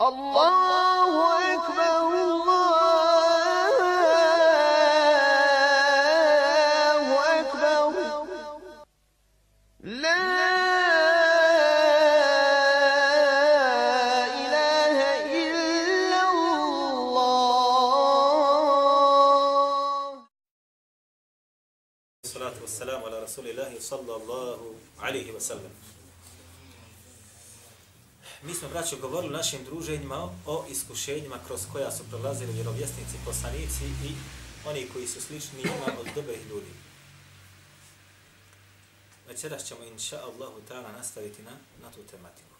[0.00, 1.20] Allahu
[1.52, 2.00] ekber,
[6.20, 7.84] Allahu ekber.
[9.84, 10.24] La
[14.40, 15.10] ilahe
[15.44, 16.20] illa
[18.70, 20.16] Allah.
[22.24, 24.64] Salatu wassalamu ala rasulillahi sallallahu
[25.04, 25.72] alaihi wa sallam.
[28.42, 33.84] Mi smo, braćo, govorili u našim druženjima o iskušenjima kroz koja su prolazili vjerovjesnici, poslanici
[33.84, 34.14] i
[34.66, 36.70] oni koji su slični njima od dobrih ljudi.
[39.28, 41.50] Večeras ćemo, inša Allahu ta'ala, nastaviti na,
[41.82, 42.54] na tu tematiku.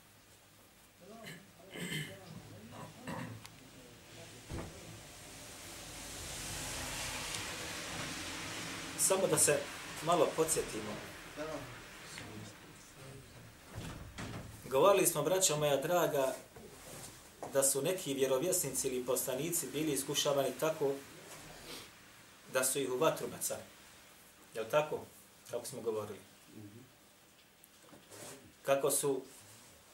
[8.99, 9.59] Samo da se
[10.03, 10.93] malo podsjetimo.
[14.71, 16.35] Govorili smo, braćo moja draga,
[17.53, 20.93] da su neki vjerovjesnici ili poslanici bili iskušavani tako
[22.53, 23.63] da su ih u vatru bacali.
[24.55, 24.99] Je li tako?
[25.51, 26.19] Kako smo govorili.
[28.63, 29.21] Kako su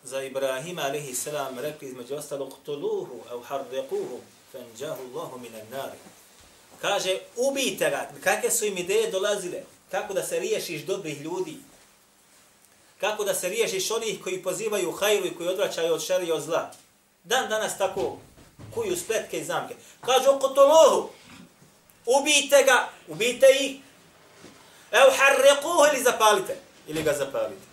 [0.02, 4.18] za Ibrahima alaihi salam rekli između ostalog tuluhu au hardequhu
[4.52, 5.98] fanđahu Allahu minan nari.
[6.80, 8.10] Kaže, ubijte ga.
[8.24, 9.62] Kakve su im ideje dolazile?
[9.90, 11.56] Kako da se riješiš dobrih ljudi?
[13.00, 16.42] Kako da se riješiš onih koji pozivaju hajru i koji odvraćaju od šeri i od
[16.42, 16.70] zla?
[17.24, 18.18] Dan danas tako
[18.74, 19.74] kuju spletke i zamke.
[20.00, 21.10] Kaže, oko
[22.06, 23.76] ubijte ga, ubijte ih.
[24.90, 26.56] Evo harrekuhu ili zapalite.
[26.88, 27.66] Ili ga zapalite.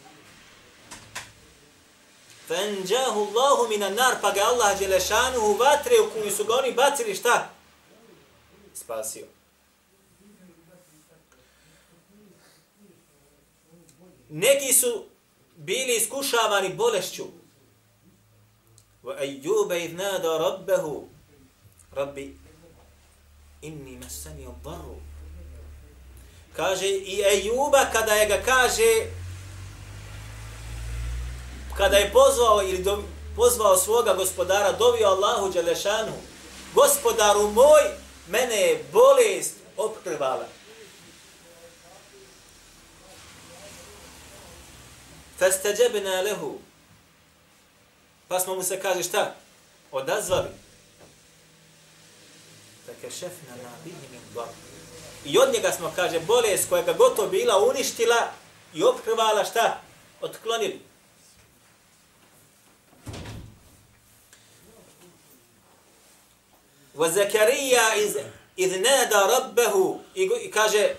[2.48, 6.74] Fanđahu Allahu minan nar, pa ga Allah Đelešanu u vatre u koju su ga oni
[6.74, 7.50] bacili šta?
[8.74, 9.26] Spasio.
[14.30, 15.06] Neki su
[15.64, 17.26] bili iskušavani bolešću.
[19.04, 21.08] Wa ayyuba idh nada rabbahu
[21.92, 22.38] rabbi
[23.62, 24.96] inni masani ad-darru
[26.56, 29.06] kaže i Ejuba kada je ga kaže
[31.78, 33.04] kada je pozvao ili do,
[33.36, 36.14] pozvao svoga gospodara dovio Allahu dželešanu
[36.74, 37.82] gospodaru moj
[38.28, 40.46] mene je bolest opkrvala
[45.44, 46.60] Fastajabna lehu.
[48.28, 49.36] Pa smo mu se kaže šta?
[49.92, 50.50] Odazvali.
[52.86, 54.48] Fakashafna ma bihi min dhar.
[55.26, 58.32] I od njega smo kaže bolest koja ga gotovo bila uništila
[58.74, 59.82] i opkrvala šta?
[60.22, 60.80] Otklonili.
[66.96, 68.16] Wa Zakarija iz
[68.56, 69.50] iz nada
[70.16, 70.96] i kaže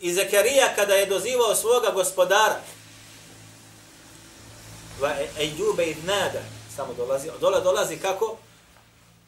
[0.00, 2.60] i Zakarija kada je dozivao svoga gospodara
[5.00, 6.42] va Ejube id nada,
[6.76, 8.36] samo dolazi, dole dolazi kako?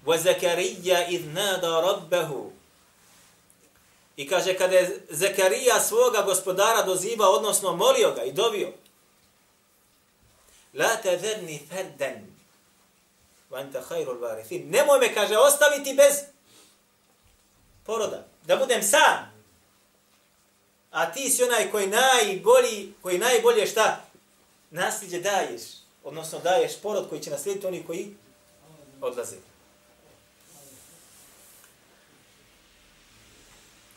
[0.06, 2.50] Va Zakarija id nada rabbehu.
[4.16, 8.72] I kaže, kada je Zakarija svoga gospodara doziva, odnosno molio ga i dovio,
[10.72, 12.22] La te verni ferden,
[13.50, 14.70] va enta hajrul varithin.
[14.70, 16.22] Nemoj me, kaže, ostaviti bez
[17.86, 19.32] poroda, da budem sam.
[20.90, 24.04] A ti si onaj koji najbolji, koji najbolje šta?
[24.72, 25.62] Nasljeđe daješ,
[26.04, 28.14] odnosno daješ porod koji će naslijediti oni koji
[29.00, 29.36] odlaze.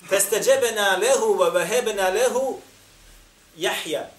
[0.09, 2.59] Festeđebena lehu wa vahebena lehu
[3.57, 4.09] Jahja.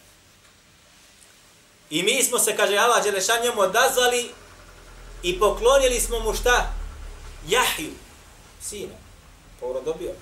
[1.91, 4.31] I mi smo se, kaže Allah Đelešan, njemu odazvali
[5.23, 6.73] i poklonili smo mu šta?
[7.49, 7.93] Jahju,
[8.63, 8.95] sina.
[9.61, 10.15] Porod dobio.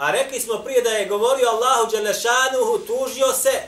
[0.00, 3.62] A rekli smo prije da je govorio Allahu Đelešanuhu, tužio se.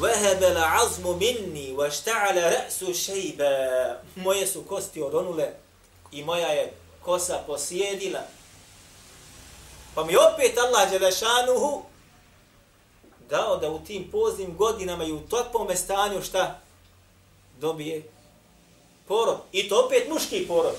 [0.00, 3.48] Vehebe la azmu minni, wa šta'ala re'su šejbe.
[4.16, 5.52] Moje su kosti odonule
[6.12, 6.72] i moja je
[7.02, 8.20] kosa posjedila.
[9.94, 11.82] Pa mi opet Allah Đelešanuhu
[13.28, 16.60] dao da u tim poznim godinama i u takvom stanju šta
[17.60, 18.02] dobije
[19.08, 19.38] porod.
[19.52, 20.76] I to opet muški porod.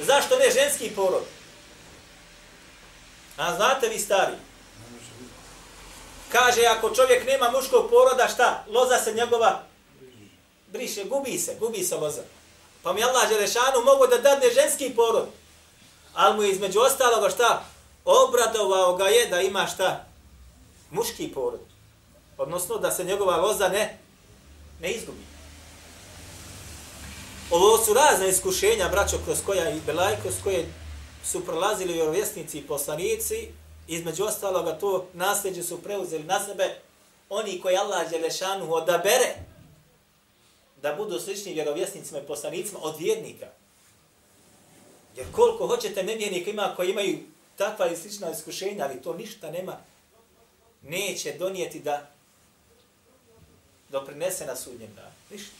[0.00, 1.37] Zašto ne ženski porod?
[3.38, 4.34] A znate vi stari?
[6.32, 8.64] Kaže, ako čovjek nema muškog poroda, šta?
[8.68, 9.62] Loza se njegova
[10.72, 12.22] briše, gubi se, gubi se loza.
[12.82, 15.26] Pa mi Allah Želešanu mogu da dadne ženski porod.
[16.14, 17.64] Ali mu između ostaloga šta?
[18.04, 20.04] Obradovao ga je da ima šta?
[20.90, 21.60] Muški porod.
[22.38, 23.98] Odnosno da se njegova loza ne,
[24.80, 25.22] ne izgubi.
[27.50, 30.72] Ovo su razne iskušenja, braćo, kroz koja i belaj, kroz koje
[31.32, 33.48] su prolazili vjerovjesnici i poslanici,
[33.88, 36.80] između ostaloga to nasljeđe su preuzeli na sebe
[37.28, 39.34] oni koji Allah Đelešanu odabere
[40.82, 43.46] da budu slični vjerovjesnicima i poslanicima od vjernika.
[45.16, 47.18] Jer koliko hoćete nevjernika ima koji imaju
[47.56, 49.76] takva i slična iskušenja, ali to ništa nema,
[50.82, 52.10] neće donijeti da
[53.88, 55.14] doprinese na sudnjem danu.
[55.30, 55.57] Ništa.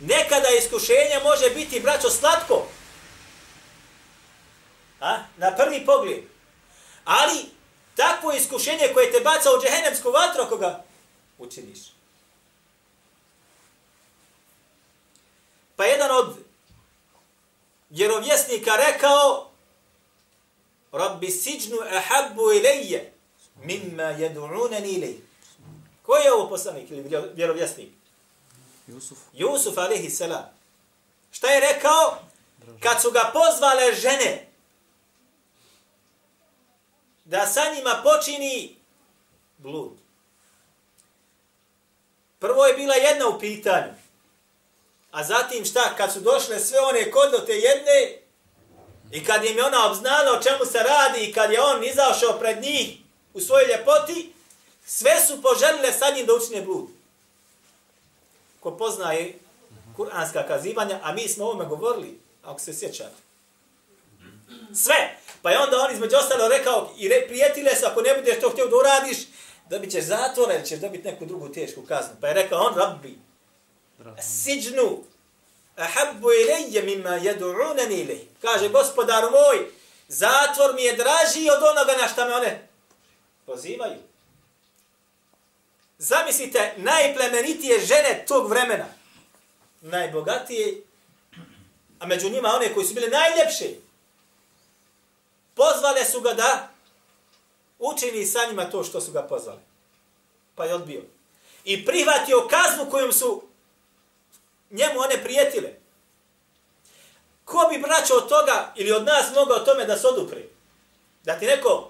[0.00, 2.66] Nekada iskušenje može biti, braćo, slatko.
[5.00, 5.18] A?
[5.36, 6.22] Na prvi pogled.
[7.04, 7.44] Ali,
[7.96, 10.84] takvo iskušenje koje te baca u džehennemsku vatru, ako ga
[11.38, 11.78] učiniš.
[15.76, 16.36] Pa jedan od
[17.90, 19.50] vjerovjesnika rekao
[20.92, 23.12] Rabbi siđnu ahabbu ilaje
[23.62, 25.20] mimma jedu'unani ilaje.
[26.02, 27.97] Ko je ovo poslanik ili vjerovjesnik?
[28.88, 29.18] Jusuf.
[29.32, 30.44] Jusuf alaihi salam.
[31.30, 32.18] Šta je rekao?
[32.80, 34.48] Kad su ga pozvale žene
[37.24, 38.76] da sa njima počini
[39.58, 39.92] blud.
[42.38, 43.92] Prvo je bila jedna u pitanju.
[45.10, 45.94] A zatim šta?
[45.96, 48.18] Kad su došle sve one kod te jedne
[49.12, 52.38] i kad im je ona obznala o čemu se radi i kad je on izašao
[52.38, 52.98] pred njih
[53.34, 54.32] u svojoj ljepoti,
[54.86, 56.97] sve su poželile sa njim da učine blud.
[58.60, 59.38] Ko poznaje
[59.96, 63.16] kuranska kazivanja, a mi smo o ovome govorili, ako se sjećate.
[64.74, 65.18] Sve.
[65.42, 68.50] Pa je onda on između ostalo rekao i re, prijetile se, ako ne budeš to
[68.50, 69.18] htio da uradiš,
[69.70, 72.14] dobit ćeš zatvor ili ćeš dobiti neku drugu tešku kaznu.
[72.20, 73.18] Pa je rekao on, rabbi,
[74.20, 75.04] siđnu,
[75.76, 78.20] ahabbu ilaje mimma jedu'unani ilaj.
[78.42, 79.70] Kaže, gospodaru moj,
[80.08, 82.68] zatvor mi je draži od onoga na šta me one
[83.46, 84.07] pozivaju.
[85.98, 88.86] Zamislite, najplemenitije žene tog vremena,
[89.80, 90.82] najbogatije,
[91.98, 93.64] a među njima one koji su bile najljepše,
[95.54, 96.68] pozvale su ga da
[97.78, 99.60] učini sa njima to što su ga pozvali.
[100.54, 101.02] Pa je odbio.
[101.64, 103.42] I prihvatio kaznu kojom su
[104.70, 105.70] njemu one prijetile.
[107.44, 110.48] Ko bi braćo od toga ili od nas mogao o tome da se odupri?
[111.24, 111.87] Da ti neko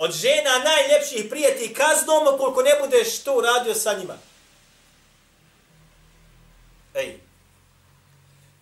[0.00, 4.14] od žena najljepših prijeti kaznom ukoliko ne budeš to uradio sa njima.
[6.94, 7.18] Ej.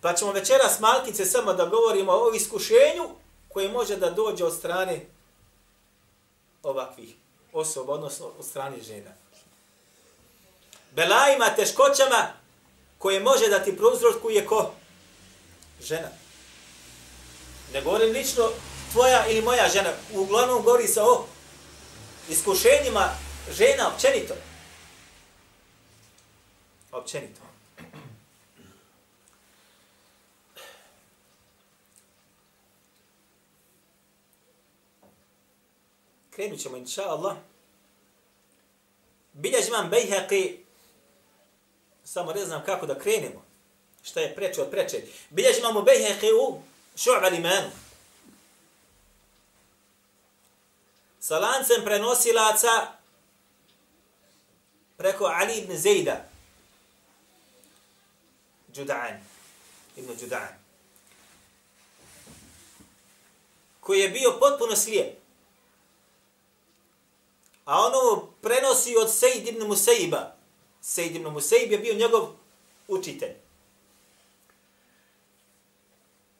[0.01, 3.09] Pa ćemo večeras malkice samo da govorimo o iskušenju
[3.49, 5.05] koje može da dođe od strane
[6.63, 7.09] ovakvih
[7.53, 9.11] osoba, odnosno od strane žena.
[10.91, 12.33] Belajima, teškoćama
[12.97, 14.73] koje može da ti prouzrokuje ko?
[15.81, 16.09] Žena.
[17.73, 18.49] Ne govorim lično
[18.91, 19.89] tvoja ili moja žena.
[20.13, 21.25] Uglavnom govori se o
[22.29, 23.09] iskušenjima
[23.51, 24.33] žena općenito.
[26.91, 27.41] Općenito.
[36.29, 37.37] Krenut ćemo, inša Allah.
[39.33, 40.57] Biljež imam Bejheqi,
[42.03, 43.45] samo ne znam kako da krenemo.
[44.03, 45.01] Šta je preče od preče.
[45.29, 46.61] Biljež imamo Bejheqi u
[46.97, 47.69] šu'ba limanu.
[51.19, 52.95] Sa lancem prenosilaca
[54.97, 56.29] preko Ali ibn Zejda.
[58.67, 59.19] Đudan.
[59.95, 60.53] Ibn Đudan.
[63.79, 65.19] Koji je bio potpuno slijep.
[67.65, 70.35] A ono prenosi od Sejid ibn Musaiba.
[70.81, 72.29] Sejid ibn Musaib je bio njegov
[72.87, 73.33] učitelj.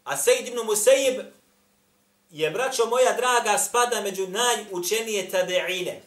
[0.03, 1.38] A Sejid ibn Musaib
[2.39, 6.01] je, braćo moja draga, spada među najučenije tabeine.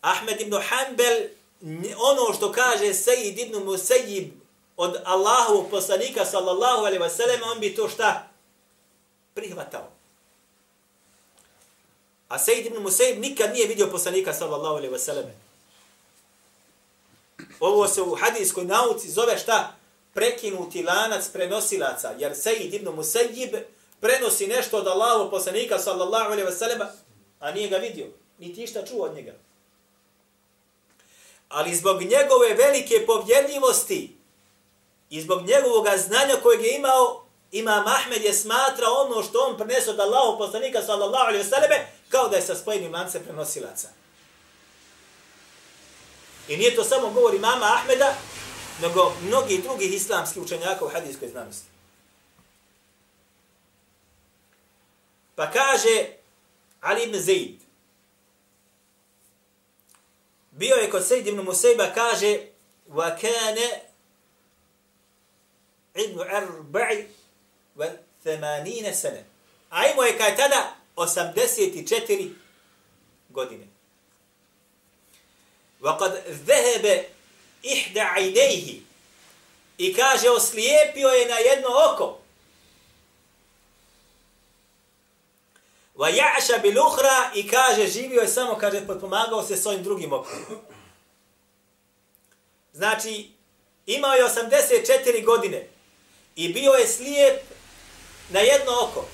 [0.00, 1.28] Ahmed ibn Hanbel,
[1.96, 4.32] ono što kaže Sejid ibn Musejib
[4.76, 8.28] od Allahu poslanika sallallahu alaihi wasallam, on bi to šta?
[9.34, 9.88] Prihvatao.
[12.28, 15.30] A Sejid ibn Musejib nikad nije vidio poslanika sallallahu alaihi wasallam.
[17.60, 19.76] Ovo se u hadijskoj nauci zove šta?
[20.14, 22.14] Prekinuti lanac prenosilaca.
[22.18, 23.54] Jer Sejid ibn Musejib
[24.04, 26.86] prenosi nešto od Allahovog poslanika sallallahu alejhi ve sellema,
[27.40, 28.06] a nije ga vidio.
[28.38, 29.32] Niti išta čuo od njega.
[31.48, 34.16] Ali zbog njegove velike povjedljivosti
[35.10, 39.90] i zbog njegovog znanja kojeg je imao, Imam Ahmed je smatra ono što on prenese
[39.90, 43.88] od Allahov poslanika sallallahu alejhi ve selleme kao da je sa spojenim lance prenosilaca.
[46.48, 48.14] I nije to samo govori mama Ahmeda,
[48.82, 51.73] nego mnogi drugih islamskih učenjaka u hadijskoj znanosti.
[55.35, 56.19] Pa kaže
[56.81, 57.59] Ali ibn Zaid,
[60.51, 62.39] bio je kod Sejid ibn Musejba, kaže,
[62.87, 63.81] wa kane
[65.95, 67.07] ibn arba'i
[67.75, 67.85] wa
[68.23, 69.25] themanine sene.
[69.69, 72.33] A imao je kaj tada 84
[73.29, 73.67] godine.
[75.81, 77.05] وَقَدْ ذَهَبَ
[77.63, 78.81] إِحْدَ عَيْنَيْهِ
[79.77, 82.19] I kaže, oslijepio je na jedno oko.
[85.94, 90.28] Va ja'ša bil uhra i kaže, živio je samo, kaže, potpomagao se svojim drugim oku.
[92.72, 93.30] Znači,
[93.86, 95.68] imao je 84 godine
[96.36, 97.42] i bio je slijep
[98.30, 99.08] na jedno oko.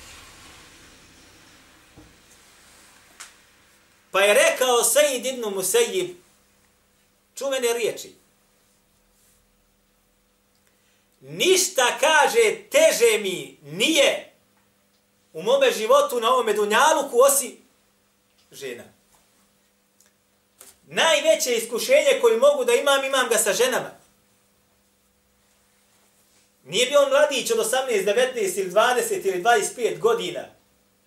[4.11, 6.15] Pa je rekao Sejid ibn Musejib
[7.35, 8.15] čuvene riječi.
[11.21, 14.30] Ništa kaže teže mi nije
[15.33, 17.57] u mome životu na ovome dunjaluku osi
[18.51, 18.83] žena.
[20.87, 23.91] Najveće iskušenje koje mogu da imam, imam ga sa ženama.
[26.63, 30.45] Nije bio on mladić od 18, 19 ili 20 ili 25 godina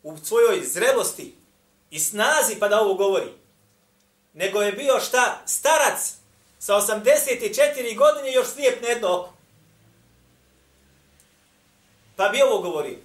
[0.02, 1.34] u svojoj zrelosti
[1.90, 3.32] i snazi pa da ovo govori.
[4.32, 5.42] Nego je bio šta?
[5.46, 6.14] Starac
[6.58, 9.32] sa 84 godine još slijep na jedno oko.
[12.16, 12.98] Pa bi ovo govorio.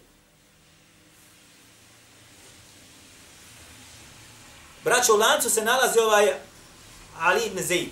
[4.84, 6.34] Braćo, u lancu se nalazi ovaj
[7.20, 7.90] Ali ibn Zaid.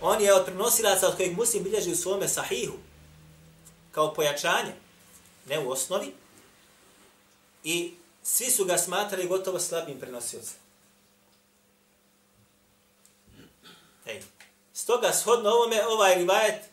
[0.00, 2.74] On je od prenosilaca od kojeg muslim bilježi u svome sahihu
[3.92, 4.72] kao pojačanje,
[5.46, 6.14] ne u osnovi,
[7.64, 10.56] i svi su ga smatrali gotovo slabim prenosiocem.
[14.06, 14.22] Ej.
[14.74, 16.64] Stoga, shodno ovome, ovaj rivajet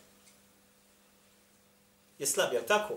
[2.18, 2.94] je slab, jel tako?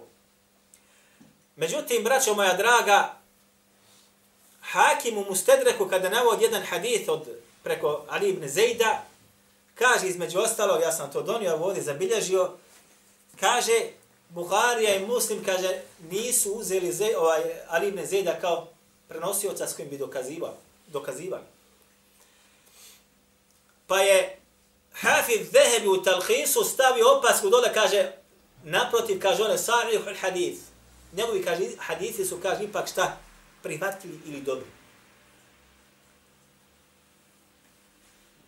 [1.55, 3.18] Međutim, braćo moja draga,
[4.71, 7.27] Hakim u Mustedreku, kada navod jedan hadith od
[7.63, 9.03] preko Ali ibn Zejda,
[9.75, 12.51] kaže između ostalog, ja sam to donio, ovdje zabilježio,
[13.39, 13.81] kaže,
[14.29, 18.67] Buharija i Muslim, kaže, nisu uzeli Zej, ovaj, Ali ibn Zejda kao
[19.07, 20.53] prenosioca s kojim bi dokazivali.
[20.87, 21.43] dokazivali.
[23.87, 24.39] Pa je
[24.93, 28.11] Hafiz Zehebi u Talhisu stavio opasku dole, kaže,
[28.63, 30.61] naprotiv, kaže one, sarih al hadith.
[31.13, 33.17] Njegovi, kaže, hadithi su, kaže, ipak šta,
[33.63, 34.67] prihvatili ili dobri.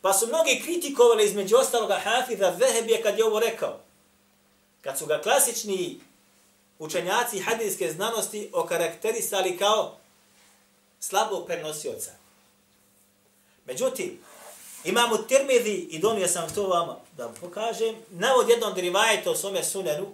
[0.02, 3.80] Pa su mnogi kritikovali između ostaloga Hafiza Zehebije kad je ovo rekao.
[4.82, 6.00] Kad su ga klasični
[6.80, 9.98] učenjaci hadijske znanosti okarakterisali kao
[11.00, 12.12] slabog prenosioca.
[13.66, 14.20] Međutim,
[14.84, 17.96] imamo Tirmidhi i donio sam to vama da vam pokažem.
[18.10, 20.08] Navod jednom derivajeta o svome sunenu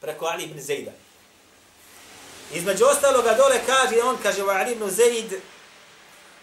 [0.00, 1.07] preko Ali ibn Zejda.
[2.52, 5.40] Između ostaloga dole kaže on, kaže wa Ali ibn Zaid,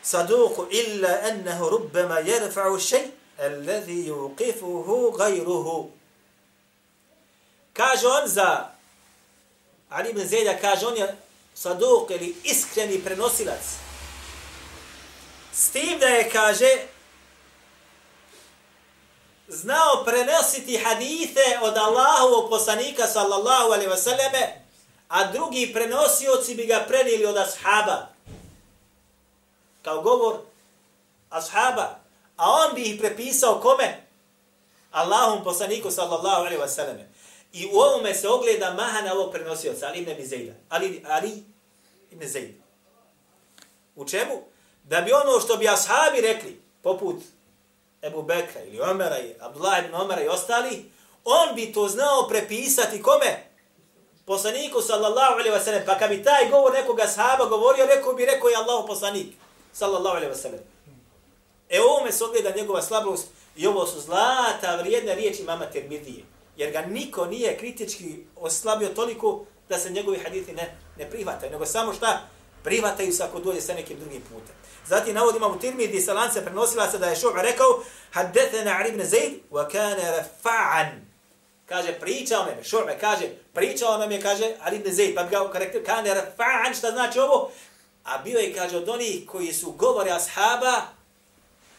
[0.04, 3.08] saduku illa ennehu rubbama jerfa'u šej,
[3.40, 5.90] alladhi yuqifuhu gajruhu.
[7.74, 8.70] Kaže on za
[9.90, 11.16] Ali ibn Zaid, kaže on je
[11.56, 13.64] saduk ili iskreni prenosilac.
[15.54, 16.78] S tim da je, kaže,
[19.48, 24.65] znao prenositi hadite od Allahovog poslanika sallallahu alaihi wa sallame,
[25.08, 28.16] a drugi prenosioci bi ga prenijeli od ashaba
[29.86, 30.38] kao govor
[31.30, 32.00] ashaba,
[32.38, 34.06] a on bi ih prepisao kome?
[34.92, 36.98] Allahom poslaniku sallallahu alaihi wa sallam.
[37.54, 40.54] I u ovome se ogleda mahana ovog prenosioca, Ali ibn Zejda.
[40.70, 41.44] Ali, Ali
[42.12, 42.64] ibn Zejda.
[43.96, 44.42] U čemu?
[44.84, 47.16] Da bi ono što bi ashabi rekli, poput
[48.02, 50.92] Ebu Bekra ili Omera i Abdullah ibn Omera i ostali,
[51.24, 53.55] on bi to znao prepisati kome?
[54.26, 55.86] Poslaniku sallallahu alaihi wasallam.
[55.86, 59.28] Pa kad bi taj govor nekoga sahaba govorio, rekao bi rekao je Allahu poslanik
[59.74, 60.62] sallallahu alaihi wasallam.
[61.70, 66.24] E ovome se ogleda njegova slabost i ovo su zlata vrijedne riječi mama Tirmidije.
[66.58, 71.66] Jer ga niko nije kritički oslabio toliko da se njegovi hadithi ne, ne prihvataju, nego
[71.66, 72.28] samo šta
[72.64, 74.56] prihvataju se ako dođe sa nekim drugim putem.
[74.88, 79.04] Zatim navodimo u Tirmidiji sa lance prenosila se da je Šu'a rekao Haddethena Ali ibn
[79.04, 81.15] Zaid wa kana rafa'an.
[81.66, 85.30] Kaže, pričao nam je, Šu'a kaže, pričao nam je, kaže, Ali ibn Zaid, pa bi
[85.30, 87.52] ga karakter, kane rafa'an, šta znači ovo?
[88.04, 90.82] A bio je, kaže, od onih koji su govore ashaba,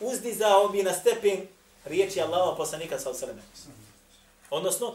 [0.01, 1.47] uzdizao bi na stepen
[1.85, 3.43] riječi Allaha poslanika sa osrme.
[4.51, 4.95] Odnosno,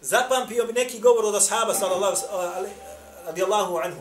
[0.00, 2.16] zapampio bi neki govor od ashaba, sallallahu
[3.26, 4.00] radijallahu anhu.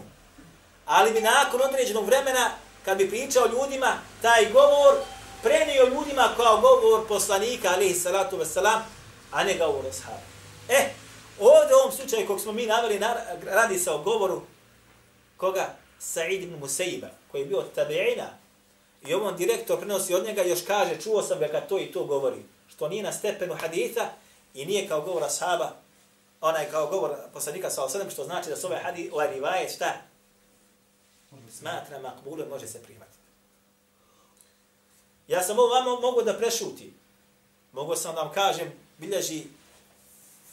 [0.85, 2.51] Ali bi nakon određenog vremena,
[2.85, 4.95] kad bi pričao ljudima, taj govor
[5.43, 8.79] prenio ljudima kao govor poslanika, alaihi salatu wasalam,
[9.33, 10.21] a ne govor ashaba.
[10.69, 10.89] E,
[11.39, 12.99] ovdje u ovom slučaju kog smo mi naveli,
[13.43, 14.41] radi se o govoru
[15.37, 15.75] koga?
[15.99, 18.27] Sa'id ibn Musaiba, koji je bio od tabi'ina,
[19.07, 22.05] i ovom direktor prenosi od njega, još kaže, čuo sam ga kad to i to
[22.05, 24.09] govori, što nije na stepenu haditha
[24.53, 25.71] i nije kao govor ashaba,
[26.41, 29.93] onaj kao govor poslanika sa osadem, što znači da se ovaj hadith, ovaj rivajet, šta?
[31.49, 33.17] Smatra makbulom, može se prihvatiti.
[35.27, 36.93] Ja sam ovo vama mogu da prešutim.
[37.71, 38.71] Mogu sam da vam kažem,
[39.03, 39.43] bilježi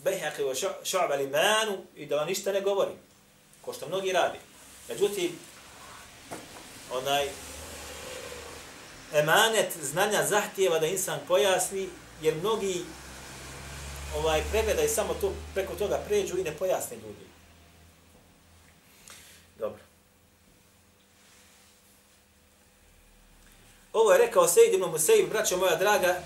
[0.04, 0.54] Bejhaqi wa
[0.84, 2.92] šu'ba limanu i da vam ništa ne govori.
[3.60, 4.38] Ko što mnogi radi.
[4.88, 5.38] Međutim,
[6.92, 7.28] onaj
[9.14, 11.88] emanet znanja zahtijeva da insan pojasni,
[12.22, 12.84] jer mnogi
[14.16, 17.26] ovaj pregledaju samo to, preko toga pređu i ne pojasne ljudi.
[19.58, 19.82] Dobro.
[23.92, 26.22] Ovo je rekao Sejid ibn Musaib, braćo moja draga,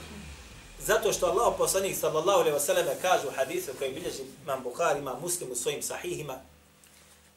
[0.87, 4.99] zato što Allah poslanik sallallahu alejhi ve selleme kaže u hadisu koji bilježi Imam Buhari,
[4.99, 6.41] Imam Muslim u svojim sahihima,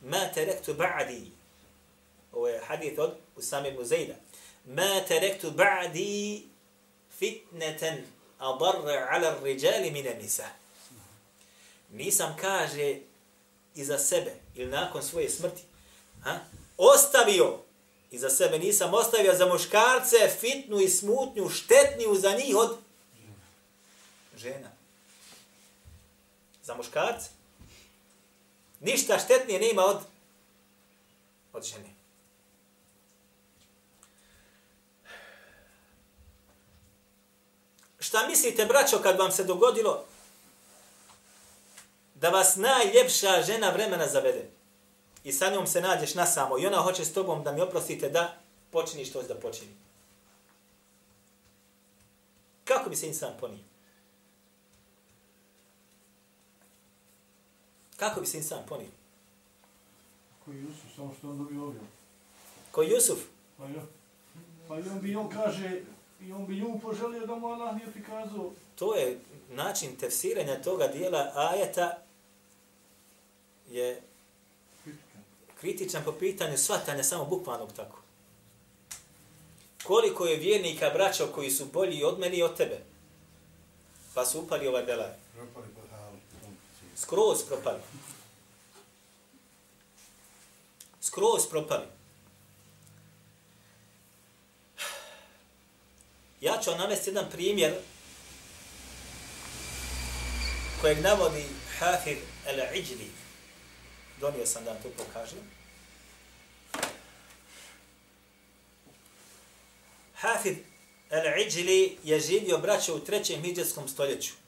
[0.02, 1.22] ma taraktu ba'di.
[2.34, 4.14] Ovo je hadis od Usame ibn Zejda.
[4.66, 6.42] Ma taraktu ba'di
[7.20, 7.98] fitnatan
[8.40, 10.46] adarra ala ar-rijali min an-nisa.
[11.92, 13.00] Nisam kaže
[13.76, 15.62] iza sebe ili nakon svoje smrti,
[16.24, 16.40] ha?
[16.78, 17.58] Ostavio
[18.12, 22.78] iza sebe nisam ostavio za muškarce fitnu i smutnju, štetniju za njih od
[24.38, 24.72] žena.
[26.64, 27.30] Za muškarce.
[28.80, 30.02] Ništa štetnije nema od
[31.54, 31.98] od žene.
[38.00, 40.06] Šta mislite, braćo, kad vam se dogodilo
[42.16, 44.50] da vas najljepša žena vremena zavede
[45.24, 48.10] i sa njom se nađeš na samo i ona hoće s tobom da mi oprostite
[48.10, 48.38] da
[48.72, 49.72] počiniš što da počini.
[52.64, 53.77] Kako bi se insan ponio?
[57.98, 58.90] Kako bi se insan ponio?
[60.46, 61.82] Koji Jusuf, samo što on dobio ovdje.
[62.72, 63.20] Ko Jusuf?
[63.58, 63.84] Pa ja.
[64.68, 65.82] Pa i on bi, on kaže,
[66.22, 68.52] i on bi nju poželio da mu Allah nije prikazao.
[68.76, 71.98] To je način tefsiranja toga dijela ajeta
[73.70, 74.02] je
[75.60, 78.00] kritičan po pitanju svatanja samo bukvalnog tako.
[79.84, 82.80] Koliko je vjernika braćo koji su bolji od meni i od tebe?
[84.14, 85.27] Pa su upali ovaj belaj.
[87.02, 87.82] Skroz propali.
[91.02, 91.86] Skroz propali.
[96.42, 97.74] Ja ću vam navesti jedan primjer
[100.82, 101.44] kojeg navodi
[101.80, 103.08] Hafir al-Iđli.
[104.20, 105.40] Donio sam da vam to pokažem.
[110.16, 110.58] Hafid
[111.10, 114.47] al-Iđli je živio braćo u trećem hijđarskom stoljeću.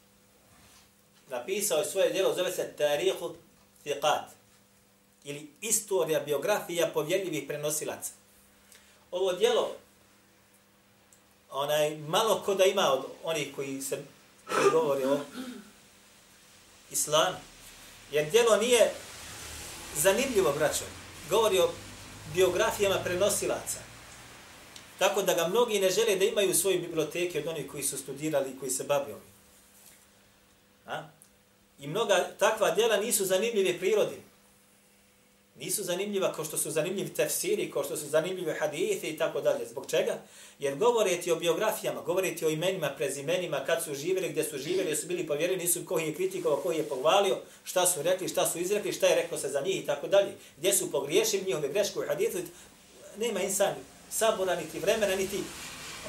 [1.30, 3.36] Napisao je svoje djelo, zove se Tarihu
[3.86, 4.24] Thiqat.
[5.24, 8.12] Ili istorija, biografija povjerljivih prenosilaca.
[9.12, 9.76] Ovo djelo,
[11.52, 14.04] onaj, malo ko da ima od onih koji se
[14.56, 15.20] koji govori o
[16.92, 17.38] islamu.
[18.12, 18.94] Jer djelo nije
[19.96, 20.84] zanimljivo, braćo.
[21.30, 21.70] Govori o
[22.34, 23.80] biografijama prenosilaca.
[25.00, 28.50] Tako da ga mnogi ne žele da imaju svoje biblioteke od onih koji su studirali
[28.50, 29.18] i koji se bavio.
[30.88, 31.04] A?
[31.80, 34.16] I mnoga takva djela nisu zanimljive prirodi.
[35.60, 39.66] Nisu zanimljiva kao što su zanimljivi tefsiri, kao što su zanimljivi hadithi i tako dalje.
[39.68, 40.18] Zbog čega?
[40.60, 44.58] Jer govore ti o biografijama, govore ti o imenima, prezimenima, kad su živjeli, gdje su
[44.58, 48.48] živjeli, su bili povjereni, nisu koji je kritikovao, koji je pohvalio, šta su rekli, šta
[48.48, 50.32] su izrekli, šta je rekao se za njih i tako dalje.
[50.58, 52.38] Gdje su pogriješili njihove greške u hadithu.
[53.18, 53.74] Nema insan
[54.10, 55.40] sabora, niti vremena, niti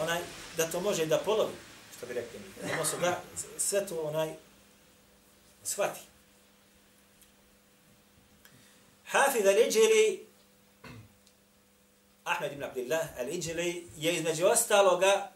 [0.03, 0.21] onaj,
[0.57, 1.53] da to može da polovi,
[1.97, 2.39] što bi rekli.
[2.67, 3.23] Nemo se da
[3.59, 4.35] sve to onaj
[5.65, 6.01] shvati.
[9.05, 10.27] Hafid al-Iđili,
[12.25, 15.33] Ahmed ibn Abdillah al-Iđili, je između ostaloga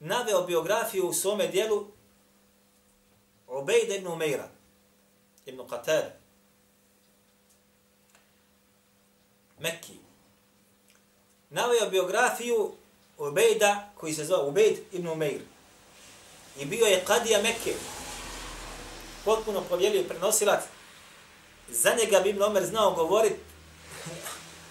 [0.00, 1.86] naveo biografiju u svome dijelu
[3.46, 4.48] Ubejda ibn Umeira,
[5.46, 6.02] ibn Qatar,
[9.58, 9.94] Mekki.
[11.50, 12.72] Naveo biografiju
[13.18, 15.40] Ubejda, koji se zove Ubejd ibn Umeir.
[16.58, 17.74] I bio je kadija Mekke,
[19.24, 20.60] potpuno povjelio prenosilac,
[21.68, 23.36] za njega bi Ibn Omer znao govorit,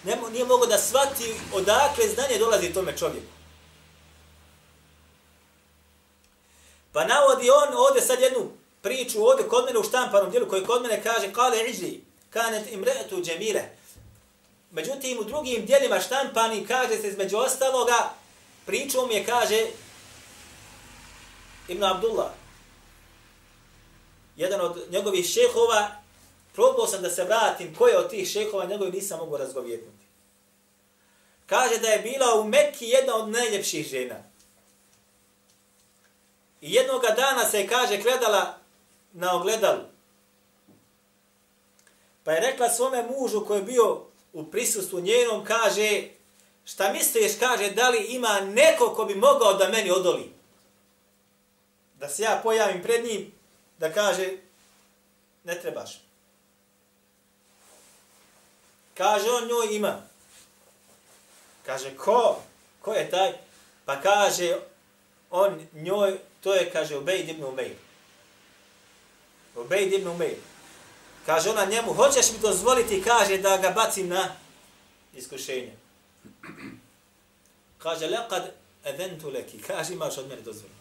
[0.04, 3.26] ne, nije mogo da shvati odakle znanje dolazi tome čovjeku.
[6.92, 8.50] Pa navodi on ovdje sad jednu
[8.82, 13.22] priču ovdje kod mene u štampanom dijelu koji kod mene kaže kale iđli, kanet imretu
[13.22, 13.70] džemire.
[14.70, 18.10] Međutim, u drugim dijelima štampani kaže se između ostaloga,
[18.66, 19.66] pričom je kaže
[21.68, 22.30] Ibn Abdullah,
[24.40, 25.90] jedan od njegovih šehova,
[26.52, 30.04] probao sam da se vratim koje od tih šehova njegovih nisam mogu razgovjetnuti.
[31.46, 34.16] Kaže da je bila u Mekki jedna od najljepših žena.
[36.60, 38.58] I jednoga dana se kaže gledala
[39.12, 39.82] na ogledalu.
[42.24, 46.02] Pa je rekla svome mužu koji je bio u prisustvu njenom, kaže,
[46.64, 50.32] šta misliš, kaže, da li ima neko ko bi mogao da meni odoli?
[51.98, 53.39] Da se ja pojavim pred njim,
[53.80, 54.36] da kaže,
[55.44, 56.00] ne trebaš.
[58.94, 60.02] Kaže on njoj ima.
[61.66, 62.42] Kaže, ko?
[62.82, 63.32] Ko je taj?
[63.84, 64.56] Pa kaže,
[65.30, 67.76] on njoj, to je, kaže, Ubejd ibn Umeir.
[69.56, 70.36] Ubejd ibn Umeir.
[71.26, 74.36] Kaže ona njemu, hoćeš mi dozvoliti, kaže, da ga bacim na
[75.14, 75.76] iskušenje.
[77.78, 78.52] Kaže, lekad
[78.84, 79.62] eventu leki.
[79.62, 80.79] Kaže, imaš od mene dozvolu.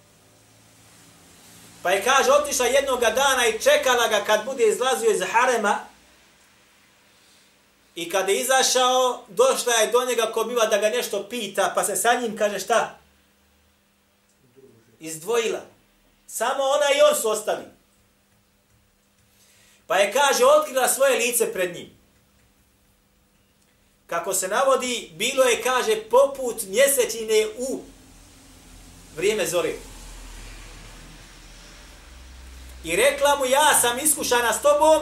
[1.83, 5.79] Pa je, kaže, otišla jednog dana i čekala ga kad bude izlazio iz harema.
[7.95, 11.83] I kada je izašao, došla je do njega ko biva da ga nešto pita, pa
[11.83, 12.99] se sa njim kaže šta?
[14.99, 15.61] Izdvojila.
[16.27, 17.63] Samo ona i on su ostali.
[19.87, 21.89] Pa je, kaže, otkrila svoje lice pred njim.
[24.07, 27.81] Kako se navodi, bilo je, kaže, poput mjesečine u
[29.15, 29.73] vrijeme zore.
[32.83, 35.01] I rekla mu, ja sam iskušana s tobom,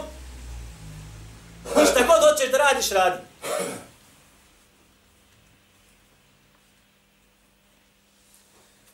[1.66, 3.22] i šta god hoćeš da radiš, radi.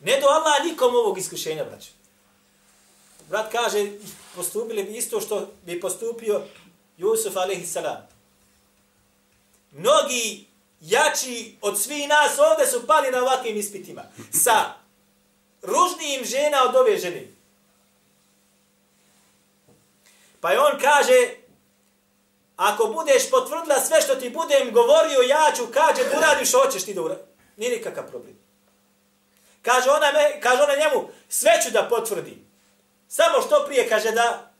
[0.00, 1.88] Ne do Allah nikom ovog iskušenja, braću.
[3.28, 3.90] Brat kaže,
[4.34, 6.42] postupili bi isto što bi postupio
[6.96, 7.76] Jusuf a.s.
[9.72, 10.46] Mnogi
[10.80, 14.02] jači od svih nas ovde su pali na ovakvim ispitima.
[14.32, 14.74] Sa
[15.62, 17.33] ružnijim žena od ove žene.
[20.44, 21.30] Pa je on kaže,
[22.56, 26.94] ako budeš potvrdila sve što ti budem govorio, ja ću, kaže, da uradiš, hoćeš ti
[26.94, 27.24] da uradiš.
[27.56, 28.36] Nije nikakav problem.
[29.62, 32.46] Kaže ona, me, kaže ona njemu, sve ću da potvrdim.
[33.08, 34.52] Samo što prije kaže da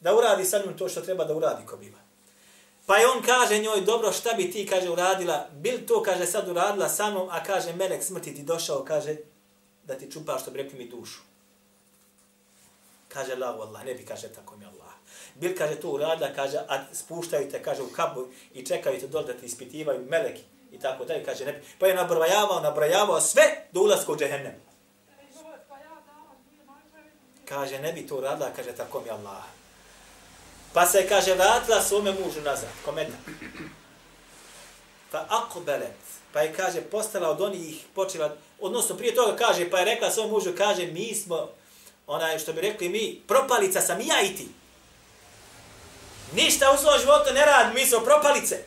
[0.00, 1.98] da uradi sa njom to što treba da uradi ko biva.
[2.86, 5.46] Pa je on kaže njoj, dobro, šta bi ti, kaže, uradila?
[5.52, 9.16] Bil to, kaže, sad uradila sa mnom, a kaže, melek smrti ti došao, kaže,
[9.84, 11.27] da ti čupa što bi rekli mi dušu.
[13.08, 14.92] Kaže, la, Allah, ne bi, kaže, tako mi Allah.
[15.34, 19.26] Bil, kaže, to uradila, kaže, a spuštaju te, kaže, u kabu i čekaju te dole
[19.26, 20.42] da te ispitivaju meleki
[20.72, 21.64] i tako dalje, kaže, ne bi.
[21.78, 23.42] Pa je nabrojavao, nabrojavao sve
[23.72, 24.54] do ulaska u džehennem.
[27.44, 29.44] Kaže, ne bi to radila, kaže, tako mi Allah.
[30.72, 33.16] Pa se, kaže, vratila svome mužu nazad, kometa.
[35.10, 35.96] Pa akbelet,
[36.32, 40.30] pa je, kaže, postala od onih, počela, odnosno prije toga kaže, pa je rekla svom
[40.30, 41.48] mužu, kaže, mi smo,
[42.07, 44.47] onaj što bi rekli mi, propalica sam ja i ti.
[46.33, 48.63] Ništa u svom životu ne radi, mi smo propalice.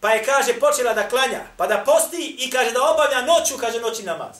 [0.00, 3.80] Pa je, kaže, počela da klanja, pa da posti i kaže da obavlja noću, kaže,
[3.80, 4.36] noći namaz.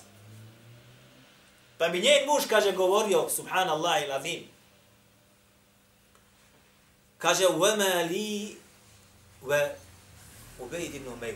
[1.78, 4.48] Pa mi njen muž, kaže, govorio, subhanallah il azim.
[7.18, 8.54] Kaže, وَمَا لِي
[9.42, 11.34] وَأُبَيْدِ ibn Umayr.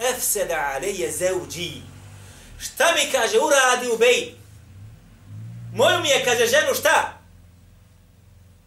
[0.00, 1.80] أَفْسَدَ عَلَيَّ زَوْجِي
[2.58, 4.39] Šta mi, kaže, uradi Ubejd?
[5.73, 7.19] Moju mi je, kaže, ženu šta?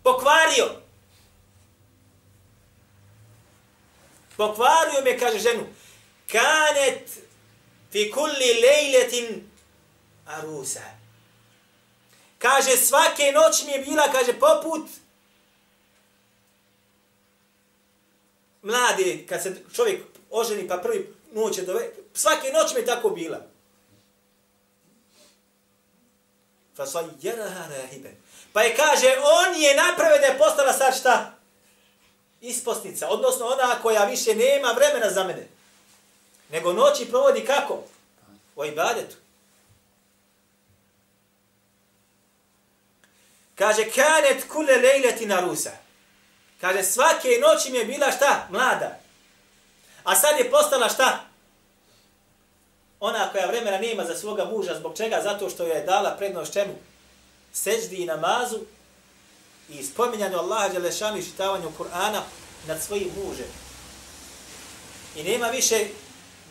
[0.02, 0.70] Pokvario.
[4.36, 5.66] Pokvario mi je, kaže, ženu.
[6.32, 7.10] Kanet
[7.92, 9.50] fi kulli lejletin
[10.26, 10.82] arusa.
[12.38, 14.88] Kaže, svake noći mi je bila, kaže, poput
[18.62, 23.10] mlade, kad se čovjek oženi pa prvi noć je dove, svake noć mi je tako
[23.10, 23.53] bila.
[26.76, 28.10] Fasajjeraha sa rahibe.
[28.52, 31.34] Pa je kaže, on je napravio da je postala sad šta?
[32.40, 35.48] Ispostica, odnosno ona koja više nema vremena za mene.
[36.50, 37.82] Nego noći provodi kako?
[38.56, 39.16] O ibadetu.
[43.54, 45.70] Kaže, kanet kule lejleti na rusa.
[46.60, 48.48] Kaže, svake noći mi je bila šta?
[48.50, 48.98] Mlada.
[50.04, 51.24] A sad je postala šta?
[53.06, 54.74] Ona koja vremena nema za svoga muža.
[54.74, 55.20] Zbog čega?
[55.22, 56.74] Zato što je dala prednost čemu?
[57.52, 58.58] Seđdi i namazu
[59.68, 62.20] i spominjanju Allaha Đelešanu i šitavanju Kur'ana
[62.66, 63.46] nad svojim mužem.
[65.16, 65.86] I nema više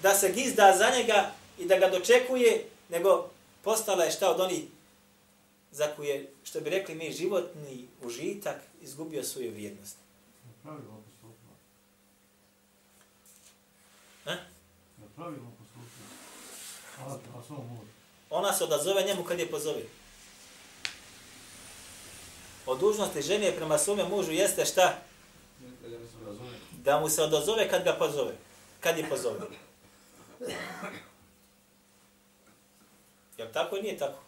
[0.02, 3.30] da se gizda za njega i da ga dočekuje, nego
[3.64, 4.64] postala je šta od onih
[5.72, 9.98] za koje, što bi rekli mi, životni užitak izgubio svoju vrijednost.
[14.26, 14.38] Ne?
[15.16, 16.04] Pravilno postupila.
[16.93, 16.93] A, a svom mužu.
[18.31, 19.83] Ona se odazove njemu kad je pozove.
[22.67, 24.99] Od dužnosti žene prema svome mužu jeste šta?
[26.73, 28.35] Da mu se odazove kad ga pozove.
[28.81, 29.41] Kad je pozove.
[33.39, 34.21] Jel tako ili nije tako?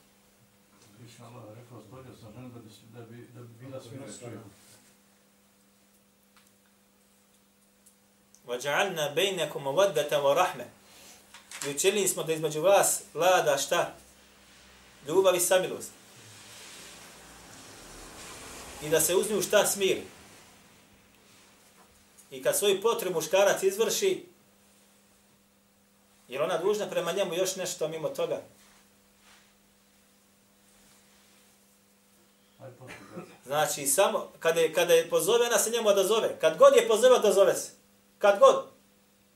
[0.98, 4.18] Više Allah rekao, stvorio sam ženu da bi, da bi, da bi bila svi nas
[4.18, 4.40] čuju.
[8.46, 10.66] وَجَعَلْنَا بَيْنَكُمْ مَوَدَّةً وَرَحْمَةً
[11.67, 13.93] I učinili smo da između vas vlada šta?
[15.07, 15.91] Ljubav i samilost.
[18.83, 20.03] I da se uz nju šta smiri.
[22.31, 24.25] I kad svoju potrebu muškarac izvrši,
[26.27, 28.41] jer ona dužna prema njemu još nešto mimo toga.
[33.45, 36.39] Znači, samo, kada je, kada je pozove, ona se njemu odazove.
[36.39, 37.71] Kad god je pozove, odazove se.
[38.17, 38.65] Kad god.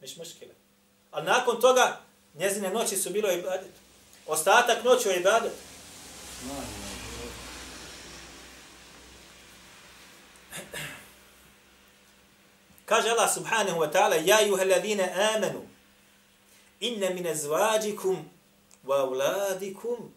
[0.01, 0.53] Miš muškile.
[1.11, 1.99] Ali nakon toga,
[2.39, 3.71] njezine noći su bilo ibadet.
[4.27, 5.51] Ostatak noći je ibadet.
[12.85, 15.61] Kaže Allah subhanahu wa ta'ala, Ja juha ladine amanu,
[16.79, 18.29] inna min azvađikum
[18.85, 20.13] wa auladikum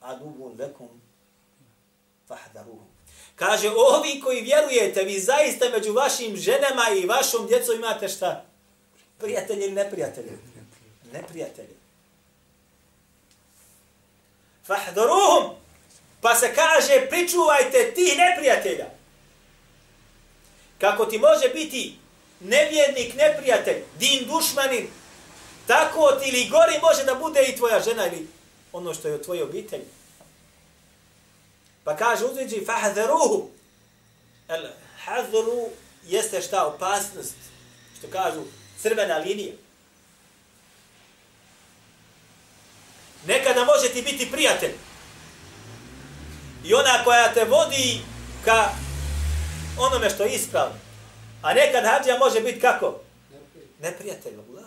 [0.00, 0.88] adubun lakum
[2.28, 2.86] fahdaruhum.
[3.36, 8.44] Kaže, ovi koji vjerujete, vi zaista među vašim ženama i vašom djecom imate šta?
[9.18, 10.51] Prijatelji ili neprijatelji?
[11.12, 11.76] Neprijatelji.
[14.66, 15.56] Fahdaruhum.
[16.20, 18.86] Pa se kaže, pričuvajte ti neprijatelja.
[20.78, 21.98] Kako ti može biti
[22.40, 24.88] nevjednik, neprijatelj, din dušmanin,
[25.66, 28.28] tako ti ili gori može da bude i tvoja žena ili
[28.72, 29.86] ono što je od tvoje obitelji.
[31.84, 33.50] Pa kaže uzviđi fahadharuhu.
[34.48, 34.66] El
[35.04, 35.68] hazru
[36.06, 37.34] jeste šta opasnost.
[37.98, 38.40] Što kažu
[38.82, 39.52] crvena linija.
[43.26, 44.72] Nekada može ti biti prijatelj.
[46.64, 48.00] I ona koja te vodi
[48.44, 48.68] ka
[49.78, 50.74] onome što je ispravno.
[51.42, 53.00] A nekad hađija može biti kako?
[53.80, 54.34] Neprijatelj.
[54.34, 54.64] Allah.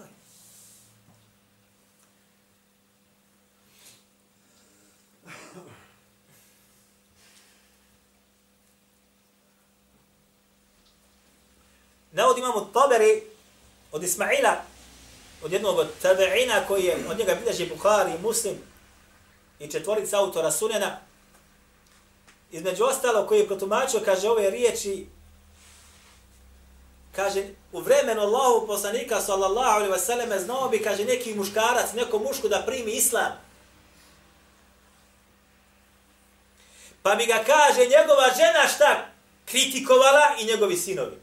[12.11, 13.23] Navod imamo Taberi
[13.91, 14.63] od Ismaila,
[15.45, 18.55] od jednog od tabeina koji je, od njega bilježi Bukhari i Muslim
[19.59, 20.97] i četvorica autora Sunena,
[22.51, 25.07] između ostalo koji je protumačio, kaže ove riječi,
[27.15, 32.47] kaže, u vremenu Allahu poslanika sallallahu alaihi wasallam znao bi, kaže, neki muškarac, neko muško
[32.47, 33.31] da primi islam.
[37.03, 39.05] Pa bi ga, kaže, njegova žena šta
[39.45, 41.17] kritikovala i njegovi sinovi.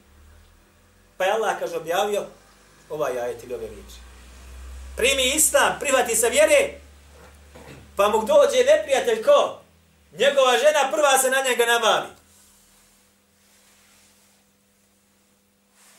[1.17, 2.27] Pa je Allah, kaže, objavio
[2.91, 4.12] ovaj ajet ili ove riječi.
[4.97, 6.81] Primi islam, prihvati se vjere,
[7.97, 9.61] pa mu dođe neprijatelj ko?
[10.19, 12.07] Njegova žena prva se na njega navali.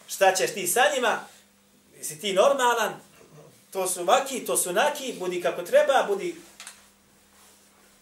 [0.08, 1.20] Šta ćeš ti sa njima?
[2.02, 2.94] Si ti normalan?
[3.72, 6.36] To su vaki, to su naki, budi kako treba, budi...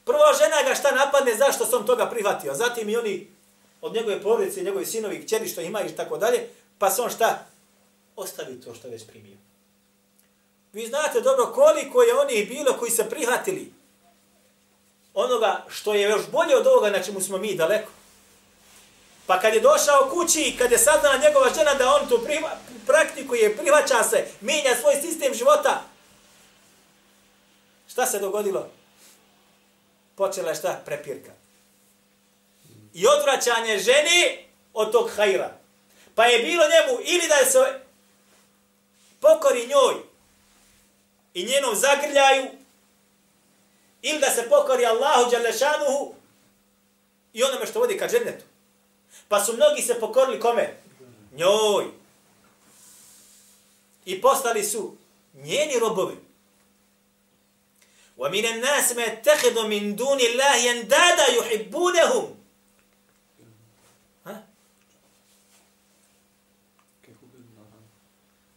[0.06, 2.56] Prvo žena ga šta napadne, zašto sam toga prihvatio?
[2.56, 3.28] Zatim i oni
[3.82, 7.46] od njegove porodice, njegovi sinovi, kćeri što imaju i tako dalje, pa se on šta?
[8.16, 9.41] Ostavi to što već primio.
[10.74, 13.74] Vi znate dobro koliko je onih bilo koji se prihvatili
[15.14, 17.92] onoga što je još bolje od ovoga na čemu smo mi daleko.
[19.26, 22.50] Pa kad je došao kući i kad je saznala njegova žena da on to prima,
[22.86, 25.82] praktikuje, prihvaća se, mijenja svoj sistem života,
[27.92, 28.70] šta se dogodilo?
[30.16, 30.82] Počela je šta?
[30.86, 31.32] Prepirka.
[32.94, 35.52] I odvraćanje ženi od tog hajra.
[36.16, 37.80] Pa je bilo njemu ili da se
[39.20, 40.11] pokori njoj
[41.35, 42.47] i njenom zagrljaju,
[44.03, 46.15] ili da se pokori Allahu Đalešanuhu
[47.33, 48.45] i onome što vodi ka džennetu.
[49.29, 50.77] Pa su mnogi se pokorili kome?
[51.33, 51.85] Njoj.
[54.05, 54.97] I postali su
[55.35, 56.27] njeni robovi.
[58.19, 62.37] وَمِنَ النَّاسِ مَا يَتَّخِذُ مِنْ دُونِ اللَّهِ يَنْدَادَ يُحِبُّونَهُمْ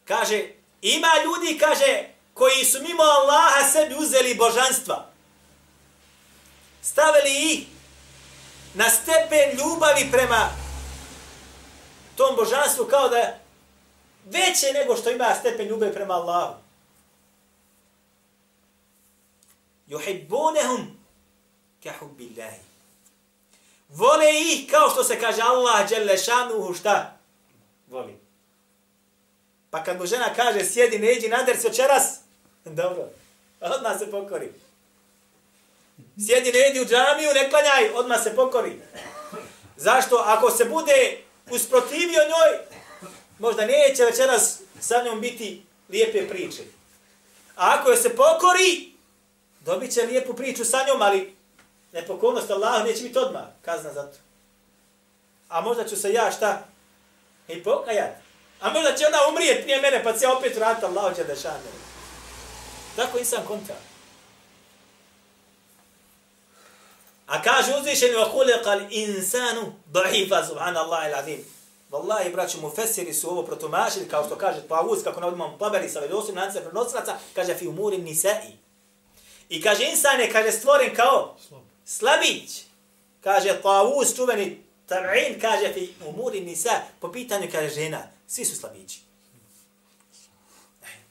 [0.05, 0.49] Kaže,
[0.81, 5.10] ima ljudi, kaže, koji su mimo Allaha sebi uzeli božanstva.
[6.82, 7.66] Stavili ih
[8.74, 10.48] na stepen ljubavi prema
[12.16, 13.38] tom božanstvu kao da
[14.24, 16.54] veće nego što ima stepen ljubavi prema Allahu.
[19.86, 20.98] Juhibbunehum
[21.82, 22.60] kahubbillahi.
[23.88, 27.18] Vole ih kao što se kaže Allah dželle šanuhu šta?
[27.88, 28.18] Voli.
[29.70, 32.23] Pa kad mu žena kaže sjedi neđi, nader se večeras,
[32.64, 33.09] dobro,
[33.61, 34.53] odmah se pokori.
[36.27, 38.81] Sjedi ne idi u džamiju, ne klanjaj, odmah se pokori.
[39.77, 40.16] Zašto?
[40.16, 41.18] Ako se bude
[41.50, 42.59] usprotivio njoj,
[43.38, 46.62] možda neće večeras sa njom biti lijepe priče.
[47.57, 48.92] A ako joj se pokori,
[49.61, 51.37] dobit će lijepu priču sa njom, ali
[51.92, 54.18] nepokornost Allah neće biti odmah kazna za to.
[55.48, 56.66] A možda ću se ja šta?
[57.48, 58.20] I pokajati.
[58.61, 61.70] A možda će ona umrijeti prije mene, pa će opet vratiti Allah će da šanje.
[62.96, 63.74] Tako insan konta.
[67.26, 71.44] A kaže uzvišeni wa khuliqa insanu da'ifa subhanallahi al-azim.
[71.90, 75.88] Wallahi braćo mu fesiri su ovo protumašili kao što kaže Pavus kako na imam Taberi
[75.88, 78.52] sa vedosim lance prenosilaca kaže fi umuri nisa'i.
[79.48, 81.37] I kaže insan je kaže stvoren kao
[81.85, 82.62] slabić.
[83.20, 89.00] Kaže Pavus čuveni Tab'in kaže fi umuri nisa po pitanju kaže žena svi su slabići.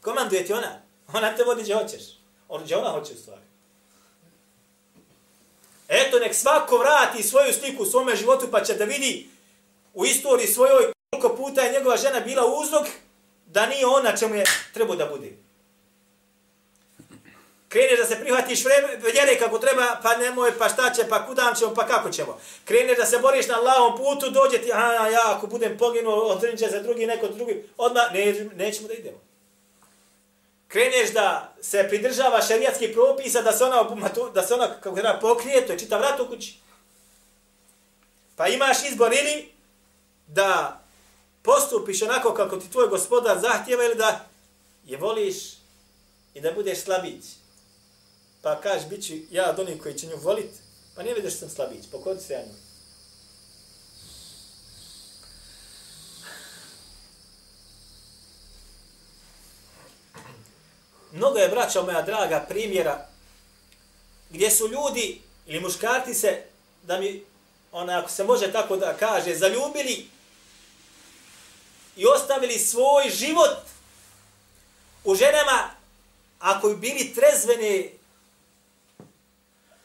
[0.02, 0.82] Komanduje ti ona.
[1.14, 2.04] Ona te vodi gdje hoćeš.
[2.50, 3.42] On gdje ona hoće u stvari.
[5.88, 9.30] Eto, nek svako vrati svoju sliku u svome životu, pa će da vidi
[9.94, 12.88] u istoriji svojoj koliko puta je njegova žena bila uzrok
[13.46, 15.32] da nije ona čemu je trebao da bude.
[17.70, 18.64] Kreneš da se prihvatiš
[19.14, 22.40] vjere kako treba, pa nemoj, pa šta će, pa kudam ćemo, pa kako ćemo.
[22.66, 26.60] Kreneš da se boriš na Allahom putu, dođe ti, a ja ako budem poginuo, odrinit
[26.60, 29.18] će se drugi, neko drugi, odmah ne, nećemo da idemo.
[30.74, 35.68] Kreneš da se pridržava šerijatskih propisa, da se ona, da se ona kako treba, pokrije,
[35.68, 36.58] to je čitav rat u kući.
[38.36, 39.52] Pa imaš izbor ili
[40.28, 40.82] da
[41.42, 44.26] postupiš onako kako ti tvoj gospodar zahtjeva ili da
[44.86, 45.36] je voliš
[46.34, 47.24] i da budeš slabić.
[48.42, 50.52] Pa kaš, bit ću ja od onih koji će nju volit,
[50.96, 52.63] pa ne vidiš sam slabić, pokodi se ja nju.
[61.14, 63.08] Mnogo je, braćo moja draga, primjera
[64.30, 66.44] gdje su ljudi ili muškarci se,
[66.84, 67.24] da mi,
[67.72, 70.08] ona, ako se može tako da kaže, zaljubili
[71.96, 73.58] i ostavili svoj život
[75.04, 75.70] u ženama,
[76.40, 77.90] ako bi bili trezvene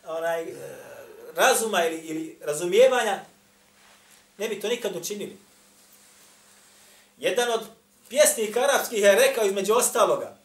[0.06, 0.54] onaj, eh,
[1.36, 3.20] razuma ili, ili razumijevanja,
[4.38, 5.36] ne bi to nikad učinili.
[7.18, 7.60] Jedan od
[8.08, 10.37] pjesnika arapskih je rekao između ostaloga,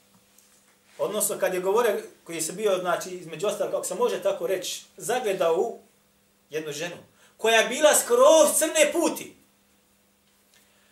[0.97, 4.83] odnosno kad je govore koji se bio, znači, između ostaloga, kako se može tako reći,
[4.97, 5.79] zagledao u
[6.49, 6.95] jednu ženu,
[7.37, 9.35] koja je bila skroz crne puti.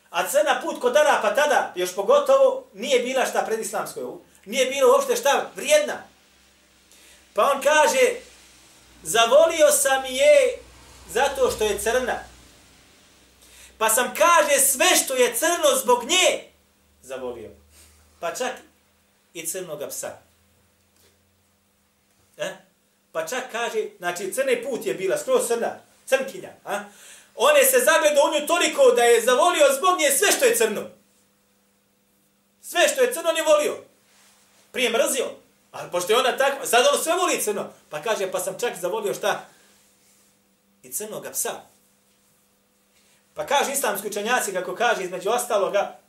[0.09, 4.03] A crna put kod Arapa tada, još pogotovo, nije bila šta pred islamskoj.
[4.45, 6.03] Nije bilo uopšte šta vrijedna.
[7.33, 8.15] Pa on kaže,
[9.03, 10.59] zavolio sam je
[11.09, 12.23] zato što je crna.
[13.77, 16.51] Pa sam kaže sve što je crno zbog nje
[17.01, 17.49] zavolio.
[18.19, 18.51] Pa čak
[19.34, 20.17] i crnoga psa.
[22.38, 22.56] E?
[23.12, 26.50] Pa čak kaže, znači crni put je bila, skroz crna, crnkinja.
[26.65, 26.84] A?
[27.36, 30.56] On je se zagledao u nju toliko da je zavolio zbog nje sve što je
[30.56, 30.82] crno.
[32.62, 33.84] Sve što je crno on je volio.
[34.72, 35.26] Prije mrzio.
[35.72, 37.74] Ali pošto je ona takva, sad on sve voli crno.
[37.89, 39.46] Pa kaže, pa sam čak zavolio šta?
[40.84, 41.62] I crnoga psa.
[43.34, 46.00] Pa kaže islamski učenjaci, kako kaže između ostaloga,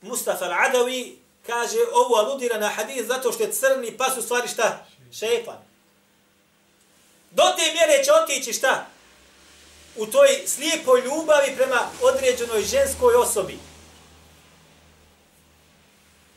[0.00, 4.86] Mustafa al-Adawi kaže, ovo aludira na hadis zato što je crni pas u stvari šta?
[5.12, 5.58] Šepan.
[7.30, 8.86] Do te mjere će otići šta?
[9.96, 13.58] U toj slijepoj ljubavi prema određenoj ženskoj osobi.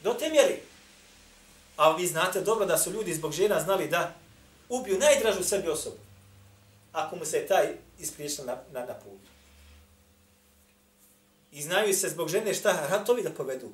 [0.03, 0.57] Do te mjere.
[1.77, 4.13] A vi znate dobro da su ljudi zbog žena znali da
[4.69, 5.97] ubiju najdražu sebi osobu.
[6.91, 7.67] Ako mu se taj
[7.99, 9.32] ispriječio na, na, na putu.
[11.53, 13.71] I znaju se zbog žene šta ratovi da povedu.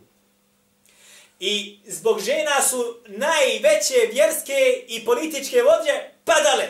[1.40, 6.70] I zbog žena su najveće vjerske i političke vođe padale.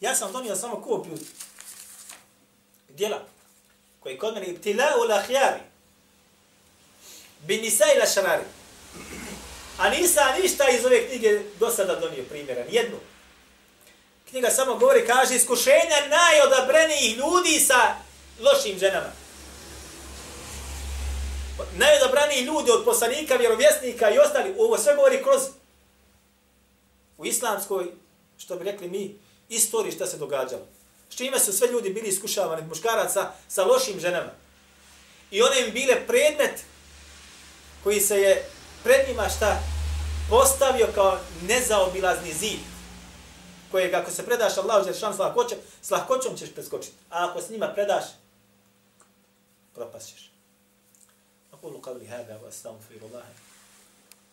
[0.00, 1.18] Ja sam donio samo kopiju
[2.88, 3.24] djela
[4.00, 5.60] koji kod mene ibtila u lahjari
[7.46, 8.44] bin nisa ila šarari.
[9.78, 12.96] A nisam ništa iz ove knjige do sada donio primjera, nijednu.
[14.30, 17.96] Knjiga samo govori, kaže, iskušenja najodabrenijih ljudi sa
[18.40, 19.12] lošim ženama.
[21.76, 25.42] Najodobraniji ljudi od poslanika, vjerovjesnika i ostali, ovo sve govori kroz
[27.18, 27.86] u islamskoj,
[28.38, 29.18] što bi rekli mi,
[29.48, 30.66] istoriji šta se događalo.
[31.10, 34.30] S čime su sve ljudi bili iskušavani, muškaraca, sa lošim ženama.
[35.30, 36.64] I one im bile predmet
[37.84, 38.50] koji se je
[38.84, 39.60] pred njima šta
[40.30, 41.18] postavio kao
[41.48, 42.58] nezaobilazni zid
[43.70, 46.96] kojeg ako se predaš Allahu za s lahkoćom, s lahkoćom ćeš preskočiti.
[47.10, 48.04] A ako s njima predaš,
[49.74, 50.34] propasćeš.
[51.54, 53.24] أقول قولي هذا وأستغفر الله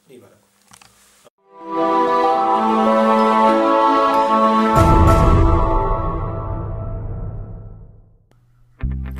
[0.09, 0.51] لي ولكم